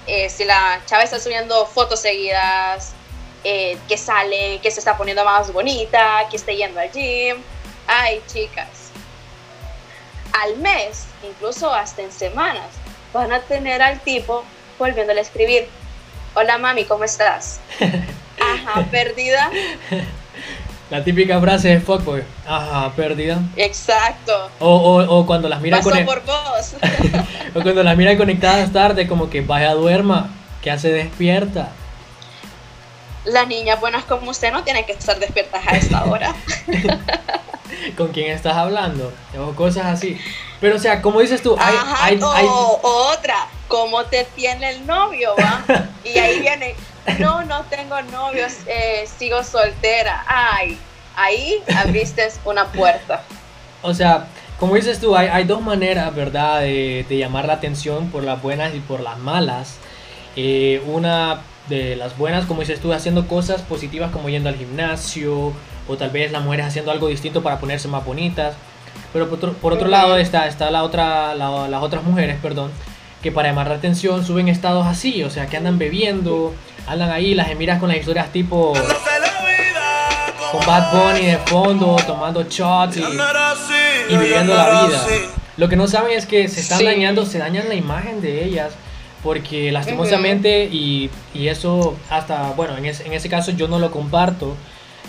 Eh, 0.08 0.30
si 0.30 0.46
la 0.46 0.82
chava 0.86 1.04
está 1.04 1.20
subiendo 1.20 1.66
fotos 1.66 2.02
seguidas, 2.02 2.94
eh, 3.44 3.78
que 3.88 3.98
sale, 3.98 4.60
que 4.62 4.72
se 4.72 4.80
está 4.80 4.98
poniendo 4.98 5.24
más 5.26 5.52
bonita, 5.52 6.28
que 6.30 6.38
está 6.38 6.52
yendo 6.52 6.80
al 6.80 6.92
gym, 6.92 7.42
ay, 7.88 8.22
chicas, 8.28 8.92
al 10.42 10.58
mes, 10.58 11.06
incluso 11.24 11.74
hasta 11.74 12.02
en 12.02 12.12
semanas, 12.12 12.68
van 13.14 13.32
a 13.32 13.42
tener 13.42 13.82
al 13.82 14.00
tipo 14.02 14.44
volviéndole 14.80 15.20
a 15.20 15.24
escribir, 15.24 15.70
hola 16.34 16.58
mami, 16.58 16.86
¿cómo 16.86 17.04
estás? 17.04 17.60
Ajá, 18.40 18.86
perdida. 18.92 19.52
La 20.90 21.04
típica 21.04 21.40
frase 21.40 21.70
de 21.70 21.80
fuckboy. 21.80 22.24
Ajá, 22.48 22.92
perdida. 22.96 23.40
Exacto. 23.56 24.50
O, 24.60 24.68
o, 24.76 25.20
o 25.20 25.26
cuando 25.26 25.50
las 25.50 25.62
mira 25.62 25.78
Pasó 25.78 25.90
con 25.92 26.06
por 26.06 26.24
vos. 26.26 26.76
O 27.56 27.62
cuando 27.62 27.84
las 27.84 27.96
mira 27.98 28.18
conectadas 28.18 28.72
tarde, 28.72 29.08
como 29.08 29.30
que 29.30 29.42
vaya 29.42 29.74
duerma. 29.74 30.30
¿Qué 30.62 30.72
hace 30.72 30.92
despierta? 30.92 31.70
Las 33.26 33.48
niñas 33.48 33.80
buenas 33.80 34.04
como 34.04 34.32
usted 34.32 34.52
no 34.52 34.64
tienen 34.64 34.86
que 34.86 34.92
estar 34.94 35.18
despiertas 35.20 35.62
a 35.66 35.72
esta 35.78 36.04
hora. 36.06 36.36
¿Con 37.98 38.10
quién 38.10 38.32
estás 38.32 38.56
hablando? 38.56 39.12
O 39.40 39.54
cosas 39.54 39.86
así. 39.86 40.20
Pero, 40.60 40.76
o 40.76 40.80
sea, 40.80 41.02
como 41.02 41.20
dices 41.22 41.42
tú, 41.42 41.56
hay, 41.60 41.76
Ajá, 41.76 42.06
hay, 42.06 42.20
o, 42.22 42.32
hay- 42.32 42.46
otra, 42.48 43.36
¿cómo 43.68 44.04
te 44.06 44.26
tiene 44.36 44.70
el 44.72 44.86
novio, 44.86 45.36
va? 45.40 45.64
Y 46.06 46.18
ahí 46.18 46.40
viene, 46.42 46.76
no, 47.20 47.44
no 47.44 47.64
tengo 47.66 48.02
novios, 48.04 48.54
eh, 48.68 49.06
sigo 49.18 49.44
soltera. 49.44 50.24
Ay, 50.28 50.78
ahí 51.16 51.62
abriste 51.76 52.28
una 52.46 52.66
puerta. 52.66 53.22
O 53.82 53.94
sea, 53.94 54.28
como 54.60 54.76
dices 54.76 55.00
tú, 55.00 55.16
hay, 55.16 55.28
hay 55.28 55.44
dos 55.44 55.62
maneras, 55.62 56.14
¿verdad?, 56.16 56.62
de, 56.62 57.06
de 57.10 57.18
llamar 57.18 57.46
la 57.46 57.54
atención 57.54 58.10
por 58.10 58.24
las 58.24 58.42
buenas 58.42 58.74
y 58.74 58.80
por 58.80 59.02
las 59.02 59.18
malas. 59.20 59.78
Eh, 60.36 60.82
una 60.88 61.42
de 61.68 61.96
las 61.96 62.18
buenas, 62.18 62.46
como 62.46 62.62
dices 62.62 62.80
tú, 62.80 62.94
haciendo 62.94 63.28
cosas 63.28 63.62
positivas 63.62 64.12
como 64.12 64.30
yendo 64.30 64.50
al 64.50 64.56
gimnasio, 64.56 65.54
o 65.88 65.98
tal 65.98 66.12
vez 66.12 66.32
las 66.32 66.44
mujeres 66.44 66.66
haciendo 66.68 66.92
algo 66.92 67.08
distinto 67.08 67.44
para 67.44 67.60
ponerse 67.60 67.88
más 67.90 68.06
bonitas. 68.06 68.56
Pero 69.12 69.28
por 69.28 69.38
otro, 69.38 69.54
por 69.54 69.74
otro 69.74 69.86
Ujú. 69.86 69.92
lado 69.92 70.18
está, 70.18 70.48
está 70.48 70.72
la 70.72 70.84
otra, 70.84 71.36
la- 71.36 71.68
las 71.68 71.84
otras 71.84 72.04
mujeres, 72.04 72.38
perdón, 72.42 72.72
que 73.24 73.32
para 73.32 73.50
llamar 73.50 73.68
la 73.70 73.76
atención 73.76 74.24
suben 74.26 74.50
estados 74.50 74.86
así, 74.86 75.24
o 75.24 75.30
sea, 75.32 75.48
que 75.48 75.58
andan 75.58 75.80
bebiendo, 75.80 76.54
andan 76.88 77.10
ahí, 77.10 77.34
las 77.34 77.56
miras 77.56 77.80
con 77.80 77.90
las 77.90 77.98
historias 77.98 78.32
tipo 78.32 78.74
con 80.52 80.66
Bad 80.68 80.92
Bunny 80.92 81.26
de 81.26 81.38
fondo, 81.38 81.96
tomando 82.06 82.44
shots 82.44 82.98
y, 82.98 83.02
y 83.02 84.18
viviendo 84.18 84.54
la 84.54 84.86
vida. 84.86 85.04
Lo 85.58 85.70
que 85.70 85.76
no 85.76 85.88
saben 85.88 86.16
es 86.18 86.26
que 86.26 86.48
se 86.48 86.60
están 86.62 86.80
Sí. 86.80 86.86
dañando, 86.86 87.26
se 87.26 87.38
dañan 87.40 87.68
la 87.70 87.76
imagen 87.76 88.22
de 88.22 88.44
ellas, 88.44 88.74
porque 89.24 89.72
lastimosamente, 89.72 90.66
y, 90.66 91.10
y 91.34 91.48
eso 91.48 91.96
hasta, 92.10 92.52
bueno, 92.56 92.78
en, 92.78 92.86
ese- 92.86 93.06
en 93.08 93.14
ese 93.14 93.30
caso 93.30 93.52
yo 93.52 93.68
no 93.68 93.80
lo 93.80 93.90
comparto, 93.90 94.56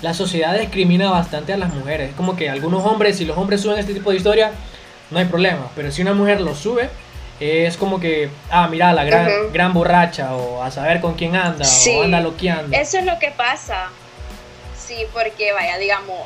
la 0.03 0.15
sociedad 0.15 0.59
discrimina 0.59 1.11
bastante 1.11 1.53
a 1.53 1.57
las 1.57 1.73
mujeres. 1.75 2.11
Es 2.11 2.17
como 2.17 2.37
que 2.37 2.49
algunos 2.49 2.85
hombres, 2.87 3.17
si 3.19 3.25
los 3.25 3.37
hombres 3.37 3.61
suben 3.61 3.79
este 3.79 3.93
tipo 3.95 4.11
de 4.11 4.17
historia, 4.17 4.53
no 5.11 5.19
hay 5.19 5.25
problema, 5.27 5.69
pero 5.77 5.91
si 5.91 6.01
una 6.03 6.13
mujer 6.15 6.41
lo 6.41 6.55
sube, 6.55 6.89
es 7.41 7.77
como 7.77 8.01
que, 8.01 8.31
ah, 8.51 8.69
mira, 8.69 8.93
la 8.93 9.05
gran, 9.05 9.53
gran 9.53 9.73
borracha, 9.73 10.35
o 10.37 10.63
a 10.63 10.71
saber 10.71 11.01
con 11.01 11.15
quién 11.15 11.35
anda, 11.37 11.65
Sí. 11.65 11.97
o 11.97 12.03
anda 12.05 12.21
loqueando. 12.21 12.77
Eso 12.77 12.99
es 12.99 13.05
lo 13.05 13.19
que 13.19 13.31
pasa. 13.33 13.89
Sí, 14.79 15.07
porque 15.13 15.53
vaya, 15.53 15.79
digamos, 15.79 16.21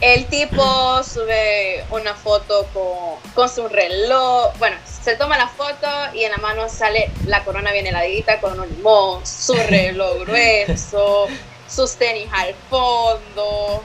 el 0.00 0.26
tipo 0.26 1.02
sube 1.02 1.84
una 1.90 2.14
foto 2.14 2.66
con, 2.72 3.32
con 3.34 3.48
su 3.48 3.68
reloj, 3.68 4.52
bueno, 4.58 4.76
se 5.02 5.16
toma 5.16 5.36
la 5.38 5.48
foto 5.48 5.86
y 6.14 6.24
en 6.24 6.32
la 6.32 6.38
mano 6.38 6.68
sale 6.68 7.10
la 7.26 7.44
corona 7.44 7.70
bien 7.72 7.86
heladita 7.86 8.40
con 8.40 8.58
un 8.58 8.68
limón, 8.68 9.24
su 9.26 9.54
reloj 9.68 10.20
grueso, 10.20 11.26
sus 11.68 11.94
tenis 11.96 12.28
al 12.32 12.54
fondo. 12.70 13.82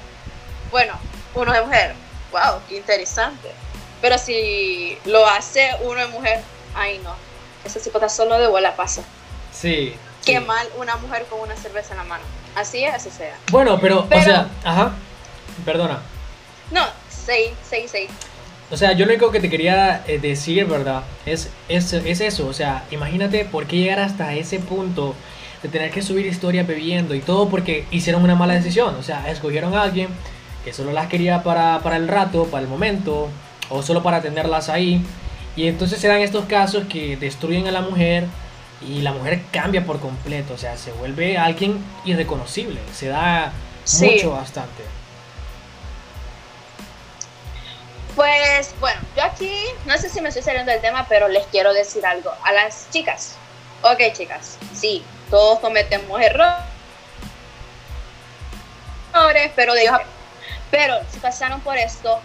Bueno, 0.71 0.93
uno 1.35 1.51
de 1.51 1.61
mujer, 1.61 1.93
wow, 2.31 2.59
qué 2.69 2.77
interesante. 2.77 3.49
Pero 4.01 4.17
si 4.17 4.97
lo 5.05 5.25
hace 5.27 5.69
uno 5.83 5.99
de 5.99 6.07
mujer, 6.07 6.41
ay 6.75 6.99
no, 7.03 7.15
ese 7.63 7.79
tipo 7.79 7.97
está 7.97 8.09
solo 8.09 8.37
de 8.39 8.47
bola 8.47 8.75
pasa. 8.75 9.03
Sí. 9.53 9.93
Qué 10.25 10.39
sí. 10.39 10.45
mal 10.45 10.67
una 10.77 10.95
mujer 10.97 11.25
con 11.29 11.39
una 11.39 11.55
cerveza 11.55 11.93
en 11.93 11.97
la 11.99 12.03
mano. 12.05 12.23
Así 12.55 12.83
es, 12.83 12.93
así 12.93 13.09
sea. 13.09 13.35
Bueno, 13.51 13.79
pero, 13.79 14.05
Pero- 14.09 14.21
o 14.21 14.23
sea, 14.23 14.47
ajá, 14.63 14.93
perdona. 15.65 15.99
No, 16.71 16.85
seis, 17.09 17.51
seis, 17.67 17.89
seis. 17.91 18.09
O 18.69 18.77
sea, 18.77 18.93
yo 18.93 19.05
lo 19.05 19.11
único 19.11 19.31
que 19.31 19.41
te 19.41 19.49
quería 19.49 20.03
eh, 20.07 20.17
decir, 20.19 20.65
¿verdad? 20.65 21.03
Es, 21.25 21.49
es, 21.67 21.91
es 21.91 22.21
eso, 22.21 22.47
o 22.47 22.53
sea, 22.53 22.85
imagínate 22.89 23.43
por 23.43 23.67
qué 23.67 23.75
llegar 23.77 23.99
hasta 23.99 24.33
ese 24.33 24.59
punto 24.59 25.13
de 25.61 25.67
tener 25.69 25.91
que 25.91 26.01
subir 26.01 26.25
historias 26.25 26.65
bebiendo 26.65 27.13
y 27.13 27.19
todo 27.19 27.49
porque 27.49 27.85
hicieron 27.91 28.23
una 28.23 28.35
mala 28.35 28.53
decisión. 28.53 28.95
O 28.95 29.03
sea, 29.03 29.29
escogieron 29.29 29.75
a 29.75 29.83
alguien 29.83 30.07
que 30.63 30.71
solo 30.73 30.93
las 30.93 31.07
quería 31.07 31.43
para, 31.43 31.79
para 31.79 31.97
el 31.97 32.07
rato, 32.07 32.45
para 32.45 32.63
el 32.63 32.69
momento, 32.69 33.29
o 33.71 33.81
solo 33.81 34.03
para 34.03 34.21
tenerlas 34.21 34.69
ahí. 34.69 35.03
Y 35.55 35.67
entonces 35.67 35.99
se 35.99 36.07
dan 36.07 36.21
estos 36.21 36.45
casos 36.45 36.85
que 36.87 37.17
destruyen 37.17 37.67
a 37.67 37.71
la 37.71 37.81
mujer 37.81 38.25
y 38.81 39.01
la 39.01 39.11
mujer 39.13 39.41
cambia 39.51 39.85
por 39.85 39.99
completo, 39.99 40.53
o 40.53 40.57
sea, 40.57 40.77
se 40.77 40.91
vuelve 40.91 41.37
alguien 41.37 41.83
irreconocible. 42.05 42.79
Se 42.93 43.07
da 43.07 43.51
Sí. 43.83 44.05
mucho 44.11 44.31
bastante. 44.31 44.83
Pues 48.15 48.73
bueno, 48.79 48.99
yo 49.15 49.23
aquí 49.23 49.51
no 49.85 49.97
sé 49.97 50.09
si 50.09 50.21
me 50.21 50.29
estoy 50.29 50.43
saliendo 50.43 50.71
del 50.71 50.81
tema, 50.81 51.05
pero 51.07 51.27
les 51.29 51.45
quiero 51.47 51.73
decir 51.73 52.05
algo 52.05 52.31
a 52.43 52.51
las 52.51 52.87
chicas. 52.91 53.35
Ok, 53.83 53.99
chicas, 54.13 54.57
sí, 54.73 55.03
todos 55.29 55.59
cometemos 55.59 56.21
errores, 56.21 56.57
pero 59.55 59.73
de 59.73 59.89
pero 60.69 60.95
si 61.11 61.19
pasaron 61.19 61.61
por 61.61 61.77
esto 61.77 62.19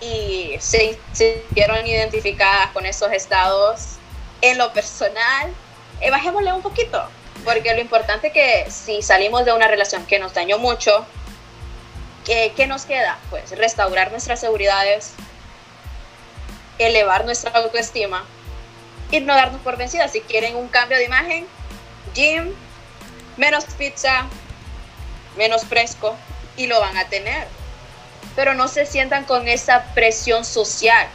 y 0.00 0.56
se 0.60 0.98
sintieron 1.12 1.86
identificadas 1.86 2.70
con 2.70 2.86
esos 2.86 3.12
estados, 3.12 3.96
en 4.42 4.58
lo 4.58 4.72
personal, 4.72 5.52
eh, 6.00 6.10
bajémosle 6.10 6.52
un 6.52 6.62
poquito, 6.62 7.02
porque 7.44 7.74
lo 7.74 7.80
importante 7.80 8.28
es 8.28 8.32
que 8.32 8.70
si 8.70 9.02
salimos 9.02 9.44
de 9.44 9.52
una 9.52 9.68
relación 9.68 10.06
que 10.06 10.18
nos 10.18 10.32
dañó 10.32 10.58
mucho, 10.58 11.04
¿qué, 12.24 12.52
qué 12.56 12.66
nos 12.66 12.84
queda? 12.84 13.18
Pues 13.28 13.50
restaurar 13.56 14.10
nuestras 14.10 14.40
seguridades, 14.40 15.12
elevar 16.78 17.24
nuestra 17.24 17.50
autoestima 17.52 18.24
y 19.10 19.20
no 19.20 19.34
darnos 19.34 19.60
por 19.60 19.76
vencidas. 19.76 20.12
Si 20.12 20.20
quieren 20.22 20.56
un 20.56 20.68
cambio 20.68 20.96
de 20.96 21.04
imagen, 21.04 21.46
gym, 22.14 22.54
menos 23.36 23.64
pizza, 23.76 24.26
menos 25.36 25.64
fresco 25.64 26.16
y 26.56 26.66
lo 26.66 26.80
van 26.80 26.96
a 26.96 27.08
tener. 27.08 27.46
Pero 28.36 28.54
no 28.54 28.68
se 28.68 28.86
sientan 28.86 29.24
con 29.24 29.48
esa 29.48 29.84
presión 29.94 30.44
social. 30.44 31.06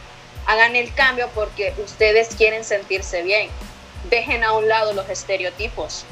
Hagan 0.46 0.76
el 0.76 0.92
cambio 0.94 1.28
porque 1.34 1.74
ustedes 1.82 2.34
quieren 2.36 2.64
sentirse 2.64 3.22
bien. 3.22 3.50
Dejen 4.10 4.44
a 4.44 4.52
un 4.52 4.68
lado 4.68 4.92
los 4.92 5.08
estereotipos. 5.08 6.04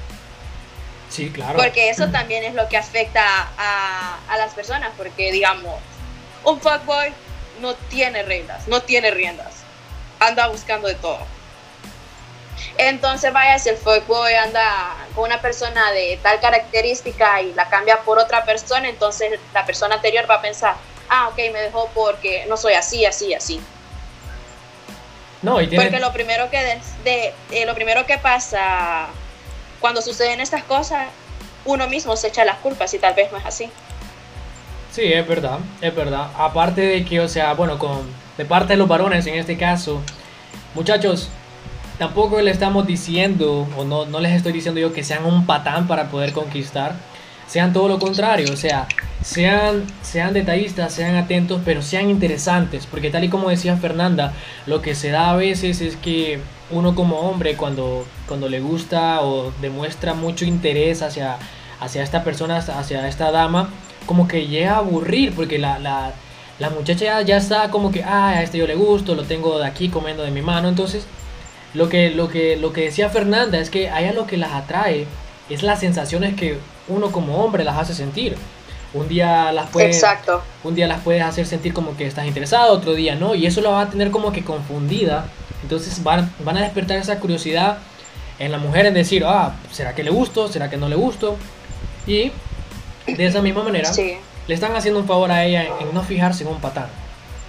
Sí, 1.09 1.31
claro. 1.31 1.59
Porque 1.59 1.91
eso 1.91 2.09
también 2.09 2.43
es 2.43 2.55
lo 2.55 2.69
que 2.69 2.77
afecta 2.77 3.49
a, 3.57 4.19
a 4.29 4.37
las 4.37 4.53
personas, 4.55 4.91
porque 4.97 5.31
digamos, 5.31 5.79
un 6.43 6.61
fuckboy 6.61 7.13
no 7.61 7.75
tiene 7.75 8.23
reglas, 8.25 8.67
no 8.67 8.83
tiene 8.83 9.11
riendas, 9.11 9.55
anda 10.19 10.49
buscando 10.49 10.89
de 10.89 10.95
todo. 10.95 11.21
Entonces, 12.77 13.33
vaya, 13.33 13.59
si 13.59 13.69
el 13.69 13.77
fuckboy 13.77 14.35
anda 14.35 14.97
con 15.15 15.25
una 15.25 15.41
persona 15.41 15.93
de 15.93 16.19
tal 16.23 16.41
característica 16.41 17.41
y 17.43 17.53
la 17.55 17.69
cambia 17.69 18.01
por 18.01 18.19
otra 18.19 18.45
persona, 18.45 18.89
entonces 18.89 19.39
la 19.53 19.65
persona 19.65 19.97
anterior 19.97 20.29
va 20.29 20.37
a 20.37 20.43
pensar, 20.43 20.75
ah, 21.09 21.29
ok, 21.29 21.37
me 21.53 21.61
dejó 21.61 21.91
porque 21.95 22.47
no 22.49 22.57
soy 22.57 22.75
así, 22.75 23.05
así, 23.05 23.35
así. 23.35 23.61
No, 25.43 25.61
y 25.61 25.67
tiene, 25.67 25.85
Porque 25.85 26.01
lo 26.01 26.13
primero 26.13 26.49
que, 26.51 26.81
de, 27.05 27.35
eh, 27.51 27.67
lo 27.67 27.75
primero 27.75 28.07
que 28.07 28.17
pasa 28.17 29.09
cuando 29.81 30.01
suceden 30.01 30.41
estas 30.41 30.65
cosas, 30.65 31.09
uno 31.67 31.87
mismo 31.89 32.17
se 32.17 32.29
echa 32.29 32.45
las 32.45 32.57
culpas 32.59 32.95
y 32.95 32.99
tal 32.99 33.15
vez 33.15 33.31
no 33.31 33.39
es 33.39 33.45
así. 33.45 33.71
Sí, 34.91 35.13
es 35.13 35.27
verdad, 35.27 35.59
es 35.81 35.95
verdad. 35.95 36.31
Aparte 36.39 36.81
de 36.81 37.05
que, 37.05 37.21
o 37.21 37.29
sea, 37.29 37.53
bueno, 37.53 37.79
con 37.79 38.09
de 38.39 38.45
parte 38.45 38.73
de 38.73 38.77
los 38.79 38.89
varones 38.89 39.27
en 39.27 39.35
este 39.35 39.57
caso, 39.57 40.01
muchachos, 40.75 41.29
tampoco 41.99 42.41
le 42.41 42.51
estamos 42.51 42.87
diciendo, 42.87 43.69
o 43.77 43.85
no, 43.85 44.07
no 44.07 44.21
les 44.21 44.33
estoy 44.33 44.53
diciendo 44.53 44.81
yo 44.81 44.93
que 44.93 45.05
sean 45.05 45.25
un 45.25 45.47
patán 45.47 45.87
para 45.87 46.09
poder 46.09 46.33
conquistar, 46.33 46.95
sean 47.47 47.73
todo 47.73 47.89
lo 47.89 47.99
contrario, 47.99 48.53
o 48.53 48.57
sea, 48.57 48.89
sean, 49.25 49.87
sean 50.03 50.35
detallistas, 50.35 50.93
sean 50.93 51.17
atentos, 51.17 51.63
pero 51.65 51.81
sean 51.81 52.11
interesantes, 52.11 52.87
porque 52.87 53.11
tal 53.11 53.25
y 53.25 53.31
como 53.31 53.49
decía 53.49 53.77
Fernanda, 53.79 54.35
lo 54.67 54.83
que 54.83 54.95
se 54.95 55.11
da 55.11 55.31
a 55.31 55.37
veces 55.37 55.81
es 55.81 55.97
que 55.97 56.41
uno 56.71 56.95
como 56.95 57.21
hombre 57.21 57.57
cuando, 57.57 58.07
cuando 58.29 58.49
le 58.51 58.61
gusta 58.61 59.23
o 59.23 59.51
demuestra 59.63 60.13
mucho 60.13 60.45
interés 60.45 61.01
hacia, 61.01 61.39
hacia 61.81 62.03
esta 62.03 62.23
persona, 62.23 62.59
hacia 62.59 63.09
esta 63.09 63.31
dama, 63.31 63.71
como 64.05 64.29
que 64.29 64.47
llega 64.47 64.75
a 64.75 64.79
aburrir, 64.79 65.35
porque 65.35 65.59
la, 65.59 65.79
la, 65.79 66.13
la 66.59 66.69
muchacha 66.69 67.07
ya, 67.07 67.23
ya 67.23 67.39
está 67.39 67.71
como 67.71 67.91
que, 67.91 68.05
ah, 68.05 68.29
a 68.29 68.43
este 68.43 68.59
yo 68.59 68.67
le 68.67 68.75
gusto, 68.75 69.15
lo 69.15 69.25
tengo 69.25 69.59
de 69.59 69.67
aquí 69.67 69.89
comiendo 69.89 70.23
de 70.23 70.33
mi 70.33 70.43
mano, 70.43 70.69
entonces 70.69 71.07
lo 71.73 71.89
que, 71.89 72.11
lo 72.11 72.29
que, 72.29 72.57
lo 72.57 72.75
que 72.75 72.83
decía 72.83 73.09
Fernanda 73.09 73.59
es 73.59 73.71
que 73.71 73.89
a 73.89 74.03
ella 74.03 74.13
lo 74.13 74.27
que 74.27 74.37
las 74.37 74.53
atrae 74.53 75.07
es 75.49 75.63
las 75.63 75.81
sensaciones 75.81 76.35
que 76.35 76.59
uno 76.89 77.11
como 77.11 77.43
hombre 77.43 77.65
las 77.65 77.79
hace 77.79 77.95
sentir. 77.95 78.37
Un 78.95 79.09
día 79.09 79.51
las 79.53 79.69
puede, 79.71 79.87
Exacto. 79.89 80.43
un 80.63 80.75
día 80.75 80.87
las 80.87 81.01
puedes 81.01 81.23
hacer 81.23 81.47
sentir 81.47 81.75
como 81.75 81.97
que 81.97 82.07
estás 82.07 82.27
interesado, 82.27 82.73
otro 82.73 82.95
día 82.95 83.17
no, 83.17 83.35
y 83.35 83.45
eso 83.47 83.61
la 83.61 83.71
va 83.71 83.81
a 83.83 83.91
tener 83.91 84.11
como 84.13 84.33
que 84.33 84.45
confundida. 84.45 85.27
Entonces 85.63 86.03
van, 86.03 86.33
van 86.45 86.57
a 86.59 86.61
despertar 86.63 86.99
esa 86.99 87.19
curiosidad 87.19 87.79
en 88.39 88.53
la 88.53 88.59
mujer 88.59 88.87
en 88.87 88.95
decir, 88.95 89.25
ah, 89.27 89.55
¿será 89.73 89.95
que 89.95 90.05
le 90.05 90.11
gusto? 90.11 90.47
¿Será 90.49 90.71
que 90.71 90.77
no 90.77 90.89
le 90.89 90.95
gusto? 90.97 91.37
Y 92.07 92.31
de 93.07 93.27
esa 93.27 93.43
misma 93.43 93.65
manera 93.65 93.93
Sí. 93.93 94.17
le 94.47 94.55
están 94.55 94.75
haciendo 94.77 95.01
un 95.01 95.07
favor 95.07 95.31
a 95.33 95.45
ella 95.45 95.65
en 95.81 95.93
no 95.93 96.03
fijarse 96.03 96.45
en 96.45 96.51
un 96.51 96.61
patán. 96.61 96.87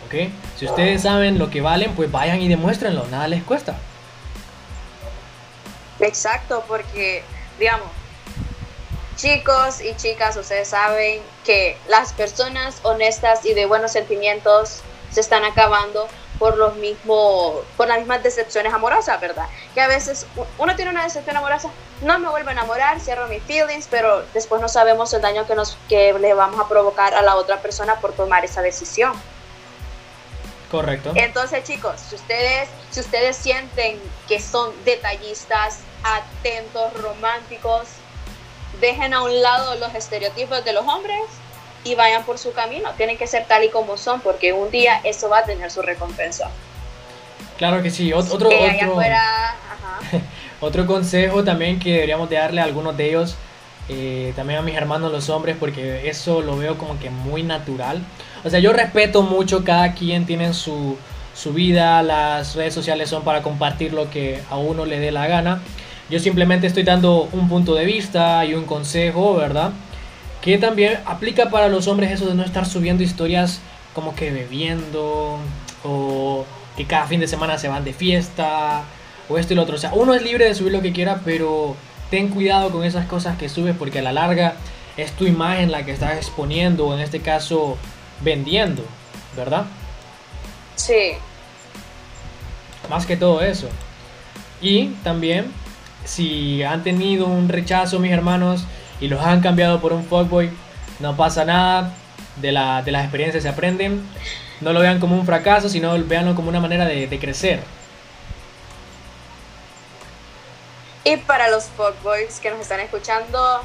¿Ok? 0.07 0.29
Si 0.57 0.65
ustedes 0.65 1.01
saben 1.03 1.37
lo 1.39 1.49
que 1.49 1.61
valen, 1.61 1.91
pues 1.93 2.11
vayan 2.11 2.41
y 2.41 2.47
demuéstrenlo, 2.47 3.05
nada 3.11 3.27
les 3.27 3.43
cuesta. 3.43 3.75
Exacto, 5.99 6.63
porque, 6.67 7.23
digamos, 7.59 7.87
chicos 9.15 9.81
y 9.81 9.95
chicas, 9.95 10.36
ustedes 10.38 10.69
saben 10.69 11.22
que 11.43 11.77
las 11.88 12.13
personas 12.13 12.79
honestas 12.84 13.45
y 13.45 13.53
de 13.53 13.65
buenos 13.65 13.91
sentimientos 13.91 14.81
se 15.12 15.22
están 15.22 15.45
acabando 15.45 16.07
por 16.38 16.57
los 16.57 16.75
mismos, 16.75 17.63
por 17.77 17.88
las 17.88 18.00
mismas 18.00 18.22
decepciones 18.22 18.74
amorosas, 18.74 19.19
¿verdad? 19.22 19.48
Que 19.74 19.81
a 19.81 19.88
veces 19.88 20.25
uno 20.57 20.75
tiene 20.75 20.91
una 20.91 21.03
decepción 21.03 21.38
amorosa, 21.38 21.69
no 22.01 22.19
me 22.19 22.29
vuelvo 22.29 22.50
a 22.50 22.51
enamorar, 22.51 23.00
cierro 23.00 23.27
mis 23.27 23.41
feelings, 23.43 23.88
pero 23.89 24.24
después 24.34 24.62
no 24.62 24.67
sabemos 24.67 25.13
el 25.13 25.22
daño 25.22 25.48
que 25.48 25.55
nos 25.55 25.77
que 25.88 26.13
le 26.13 26.34
vamos 26.34 26.60
a 26.60 26.67
provocar 26.67 27.13
a 27.13 27.22
la 27.22 27.36
otra 27.36 27.62
persona 27.62 27.95
por 28.01 28.13
tomar 28.13 28.43
esa 28.43 28.62
decisión. 28.62 29.13
Correcto. 30.69 31.13
Entonces, 31.15 31.63
chicos, 31.63 32.01
si 32.10 32.15
ustedes, 32.15 32.67
si 32.91 33.00
ustedes 33.00 33.38
sienten 33.38 34.00
que 34.27 34.41
son 34.41 34.74
detallistas, 34.84 35.79
atentos, 36.03 36.93
románticos, 37.01 37.88
dejen 38.82 39.13
a 39.13 39.24
un 39.24 39.41
lado 39.41 39.75
los 39.75 39.94
estereotipos 39.96 40.63
de 40.65 40.74
los 40.74 40.86
hombres 40.88 41.22
y 41.84 41.96
vayan 41.96 42.24
por 42.24 42.38
su 42.38 42.53
camino. 42.53 42.89
Tienen 42.98 43.17
que 43.17 43.27
ser 43.27 43.46
tal 43.46 43.63
y 43.63 43.70
como 43.70 43.98
son, 43.98 44.22
porque 44.22 44.53
un 44.53 44.72
día 44.72 45.00
eso 45.03 45.29
va 45.29 45.39
a 45.39 45.44
tener 45.44 45.72
su 45.72 45.82
recompensa. 45.82 46.50
Claro 47.58 47.82
que 47.82 47.89
sí. 47.89 48.12
Otro, 48.12 48.36
otro, 48.36 48.50
otro 50.60 50.86
consejo 50.86 51.44
también 51.44 51.79
que 51.79 51.94
deberíamos 51.94 52.29
de 52.29 52.38
darle 52.38 52.62
a 52.62 52.65
algunos 52.65 52.98
de 52.98 53.10
ellos, 53.10 53.36
eh, 53.88 54.34
también 54.36 54.60
a 54.60 54.62
mis 54.62 54.75
hermanos 54.75 55.12
los 55.12 55.29
hombres, 55.29 55.55
porque 55.60 56.10
eso 56.10 56.41
lo 56.41 56.58
veo 56.58 56.77
como 56.77 57.00
que 57.00 57.10
muy 57.10 57.44
natural. 57.44 58.01
O 58.44 58.50
sea, 58.50 58.60
yo 58.60 58.74
respeto 58.74 59.22
mucho, 59.22 59.63
cada 59.63 59.94
quien 59.94 60.25
tiene 60.25 60.53
su, 60.53 60.98
su 61.36 61.53
vida, 61.53 62.01
las 62.01 62.55
redes 62.55 62.74
sociales 62.74 63.10
son 63.10 63.24
para 63.24 63.41
compartir 63.41 63.94
lo 63.94 64.10
que 64.10 64.41
a 64.50 64.58
uno 64.58 64.86
le 64.86 65.00
dé 65.00 65.12
la 65.12 65.27
gana. 65.27 65.62
Yo 66.09 66.19
simplemente 66.19 66.67
estoy 66.67 66.83
dando 66.83 67.29
un 67.31 67.50
punto 67.50 67.74
de 67.74 67.85
vista 67.85 68.45
y 68.45 68.53
un 68.53 68.65
consejo, 68.65 69.35
¿verdad? 69.35 69.71
Que 70.41 70.57
también 70.57 71.00
aplica 71.05 71.50
para 71.50 71.67
los 71.67 71.88
hombres 71.88 72.12
eso 72.12 72.27
de 72.27 72.35
no 72.35 72.43
estar 72.43 72.65
subiendo 72.65 73.03
historias 73.03 73.59
como 73.93 74.13
que 74.15 74.31
bebiendo 74.31 75.39
o 75.83 76.45
que 76.77 76.85
cada 76.85 77.07
fin 77.07 77.19
de 77.19 77.27
semana 77.27 77.57
se 77.57 77.67
van 77.67 77.83
de 77.83 77.93
fiesta 77.93 78.83
o 79.29 79.38
esto 79.38 79.53
y 79.53 79.55
lo 79.55 79.63
otro. 79.63 79.75
O 79.75 79.79
sea, 79.79 79.93
uno 79.93 80.13
es 80.13 80.21
libre 80.21 80.45
de 80.45 80.53
subir 80.53 80.74
lo 80.74 80.81
que 80.81 80.91
quiera, 80.93 81.21
pero 81.25 81.75
ten 82.12 82.27
cuidado 82.29 82.69
con 82.69 82.83
esas 82.83 83.07
cosas 83.07 83.38
que 83.38 83.50
subes 83.50 83.75
porque 83.75 84.00
a 84.00 84.03
la 84.03 84.12
larga 84.12 84.55
es 84.97 85.12
tu 85.13 85.25
imagen 85.25 85.71
la 85.71 85.83
que 85.85 85.91
estás 85.91 86.15
exponiendo 86.17 86.88
o 86.88 86.93
en 86.93 87.00
este 87.00 87.21
caso 87.21 87.77
vendiendo, 88.21 88.83
¿verdad? 89.35 89.65
Sí. 90.75 91.13
Más 92.89 93.05
que 93.05 93.17
todo 93.17 93.41
eso. 93.41 93.67
Y 94.62 94.88
también, 95.03 95.51
si 96.05 96.63
han 96.63 96.83
tenido 96.83 97.25
un 97.25 97.50
rechazo 97.50 98.00
mis 98.00 98.12
hermanos, 98.12 98.65
y 99.00 99.07
los 99.07 99.21
han 99.21 99.41
cambiado 99.41 99.81
por 99.81 99.93
un 99.93 100.05
fuckboy, 100.05 100.50
no 101.00 101.17
pasa 101.17 101.45
nada, 101.45 101.93
de, 102.38 102.51
la, 102.51 102.81
de 102.81 102.91
las 102.91 103.03
experiencias 103.03 103.43
se 103.43 103.50
aprenden, 103.50 104.07
no 104.62 104.74
lo 104.74 104.79
vean 104.79 105.00
como 105.00 105.15
un 105.15 105.25
fracaso, 105.25 105.69
sino 105.69 105.97
veanlo 106.05 106.35
como 106.35 106.50
una 106.50 106.59
manera 106.59 106.85
de, 106.85 107.19
crecer. 107.19 107.62
Y 111.03 111.17
para 111.17 111.50
los 111.50 111.65
fuckboys 111.65 112.39
que 112.39 112.50
nos 112.50 112.62
están 112.62 112.79
escuchando, 112.79 113.62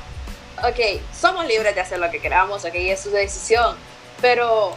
ok, 0.59 1.00
somos 1.18 1.47
libres 1.47 1.75
de 1.75 1.80
hacer 1.80 1.99
lo 1.99 2.11
que 2.11 2.20
queramos, 2.20 2.64
ok, 2.64 2.75
es 2.75 3.00
su 3.00 3.11
decisión, 3.11 3.76
pero 4.20 4.76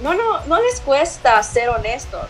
no, 0.00 0.14
no, 0.14 0.44
no 0.46 0.60
les 0.60 0.80
cuesta 0.80 1.42
ser 1.42 1.70
honestos. 1.70 2.26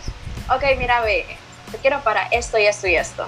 Ok, 0.49 0.63
mira, 0.77 1.01
ve, 1.01 1.25
te 1.71 1.77
quiero 1.79 2.01
para 2.01 2.27
esto 2.27 2.57
y 2.57 2.65
esto 2.65 2.87
y 2.87 2.95
esto. 2.95 3.27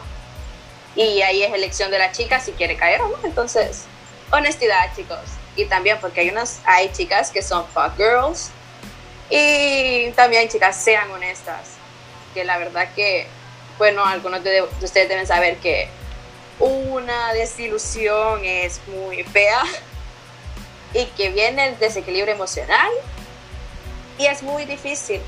Y 0.96 1.22
ahí 1.22 1.44
es 1.44 1.54
elección 1.54 1.92
de 1.92 2.00
la 2.00 2.12
chica 2.12 2.40
si 2.40 2.52
quiere 2.54 2.76
caer 2.78 3.02
o 3.02 3.10
no. 3.10 3.18
Entonces, 3.24 3.86
honestidad, 4.32 4.94
chicos. 4.96 5.20
Y 5.56 5.66
también 5.66 5.98
porque 6.00 6.22
hay 6.22 6.30
unas, 6.30 6.60
hay 6.66 6.92
chicas 6.92 7.32
que 7.32 7.42
son 7.42 7.66
fuck 7.68 7.96
girls. 7.98 8.52
Y 9.30 10.12
también 10.12 10.50
chicas, 10.50 10.82
sean 10.82 11.10
honestas. 11.12 11.72
Que 12.34 12.44
la 12.44 12.58
verdad 12.58 12.90
que, 12.96 13.28
bueno, 13.78 14.06
algunos 14.06 14.44
de, 14.44 14.64
ustedes 14.82 15.10
deben 15.10 15.28
saber 15.28 15.58
que 15.58 15.90
una 16.60 17.34
desilusión 17.34 18.44
es 18.44 18.82
muy 18.88 19.24
fea 19.24 19.64
y 20.94 21.06
que 21.06 21.30
viene 21.30 21.68
el 21.70 21.80
desequilibrio 21.80 22.34
emocional 22.34 22.90
y 24.18 24.26
es 24.26 24.44
muy 24.44 24.66
difícil. 24.66 25.22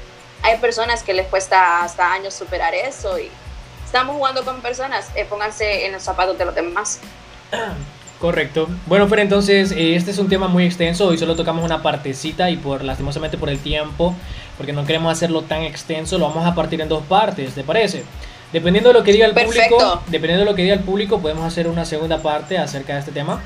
Hay 0.43 0.57
personas 0.57 1.03
que 1.03 1.13
les 1.13 1.27
cuesta 1.27 1.83
hasta 1.83 2.11
años 2.11 2.33
superar 2.33 2.73
eso 2.75 3.17
y 3.17 3.31
estamos 3.91 4.15
jugando 4.15 4.45
con 4.45 4.61
personas, 4.61 5.09
eh, 5.15 5.25
pónganse 5.29 5.85
en 5.85 5.91
los 5.91 6.01
zapatos 6.01 6.37
de 6.37 6.45
los 6.45 6.55
demás. 6.55 7.01
Correcto. 8.21 8.69
Bueno, 8.85 9.09
pero 9.09 9.21
entonces 9.21 9.73
eh, 9.73 9.97
este 9.97 10.11
es 10.11 10.17
un 10.17 10.29
tema 10.29 10.47
muy 10.47 10.63
extenso. 10.63 11.07
Hoy 11.07 11.17
solo 11.17 11.35
tocamos 11.35 11.65
una 11.65 11.83
partecita 11.83 12.49
y 12.49 12.55
por 12.55 12.85
lastimosamente 12.85 13.37
por 13.37 13.49
el 13.49 13.59
tiempo, 13.59 14.15
porque 14.55 14.71
no 14.71 14.85
queremos 14.85 15.11
hacerlo 15.11 15.41
tan 15.41 15.63
extenso, 15.63 16.17
lo 16.17 16.29
vamos 16.29 16.47
a 16.47 16.55
partir 16.55 16.79
en 16.79 16.87
dos 16.87 17.03
partes, 17.03 17.53
¿te 17.53 17.65
parece? 17.65 18.05
Dependiendo 18.53 18.93
de 18.93 18.99
lo 18.99 19.03
que 19.03 19.11
diga 19.11 19.25
el 19.25 19.33
público, 19.33 20.01
dependiendo 20.07 20.45
de 20.45 20.51
lo 20.51 20.55
que 20.55 20.61
diga 20.61 20.75
el 20.75 20.83
público, 20.83 21.19
podemos 21.19 21.43
hacer 21.43 21.67
una 21.67 21.83
segunda 21.83 22.21
parte 22.21 22.57
acerca 22.57 22.93
de 22.93 22.99
este 22.99 23.11
tema. 23.11 23.41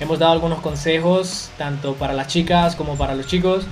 Hemos 0.00 0.18
dado 0.18 0.32
algunos 0.32 0.58
consejos 0.60 1.50
tanto 1.56 1.94
para 1.94 2.14
las 2.14 2.26
chicas 2.26 2.74
como 2.74 2.96
para 2.96 3.14
los 3.14 3.28
chicos. 3.28 3.64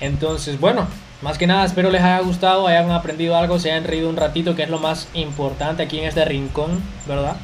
Entonces, 0.00 0.58
bueno, 0.58 0.88
más 1.22 1.38
que 1.38 1.46
nada 1.46 1.64
espero 1.64 1.90
les 1.90 2.02
haya 2.02 2.18
gustado, 2.20 2.66
hayan 2.66 2.90
aprendido 2.90 3.36
algo, 3.36 3.58
se 3.58 3.70
hayan 3.70 3.84
reído 3.84 4.08
un 4.08 4.16
ratito, 4.16 4.56
que 4.56 4.64
es 4.64 4.68
lo 4.68 4.78
más 4.78 5.08
importante 5.14 5.84
aquí 5.84 5.98
en 5.98 6.04
este 6.04 6.24
rincón, 6.24 6.82
¿verdad? 7.06 7.36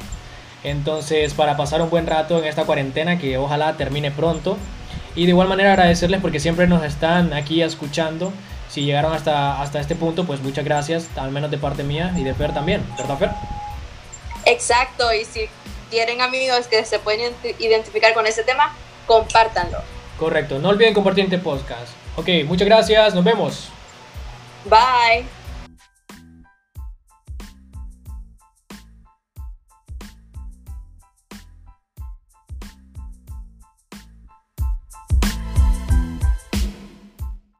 Entonces, 0.63 1.33
para 1.33 1.55
pasar 1.55 1.81
un 1.81 1.89
buen 1.89 2.05
rato 2.05 2.37
en 2.37 2.45
esta 2.45 2.65
cuarentena 2.65 3.17
que 3.17 3.37
ojalá 3.37 3.77
termine 3.77 4.11
pronto. 4.11 4.57
Y 5.15 5.23
de 5.23 5.29
igual 5.29 5.47
manera 5.47 5.71
agradecerles 5.71 6.21
porque 6.21 6.39
siempre 6.39 6.67
nos 6.67 6.83
están 6.83 7.33
aquí 7.33 7.61
escuchando. 7.61 8.33
Si 8.69 8.83
llegaron 8.83 9.13
hasta, 9.13 9.61
hasta 9.61 9.79
este 9.79 9.95
punto, 9.95 10.25
pues 10.25 10.41
muchas 10.41 10.65
gracias, 10.65 11.07
al 11.15 11.31
menos 11.31 11.49
de 11.49 11.57
parte 11.57 11.83
mía 11.83 12.13
y 12.17 12.23
de 12.23 12.33
Fer 12.33 12.53
también, 12.53 12.85
¿verdad 12.97 13.17
Fer? 13.17 13.31
Exacto, 14.45 15.11
y 15.13 15.25
si 15.25 15.49
tienen 15.89 16.21
amigos 16.21 16.67
que 16.67 16.85
se 16.85 16.99
pueden 16.99 17.33
identificar 17.57 18.13
con 18.13 18.27
ese 18.27 18.43
tema, 18.43 18.75
compártanlo. 19.07 19.79
Correcto, 20.19 20.59
no 20.59 20.69
olviden 20.69 20.93
compartir 20.93 21.23
este 21.23 21.39
podcast. 21.39 21.93
Ok, 22.19 22.27
muchas 22.45 22.67
gracias, 22.67 23.15
nos 23.15 23.23
vemos. 23.23 23.69
Bye. 24.65 25.38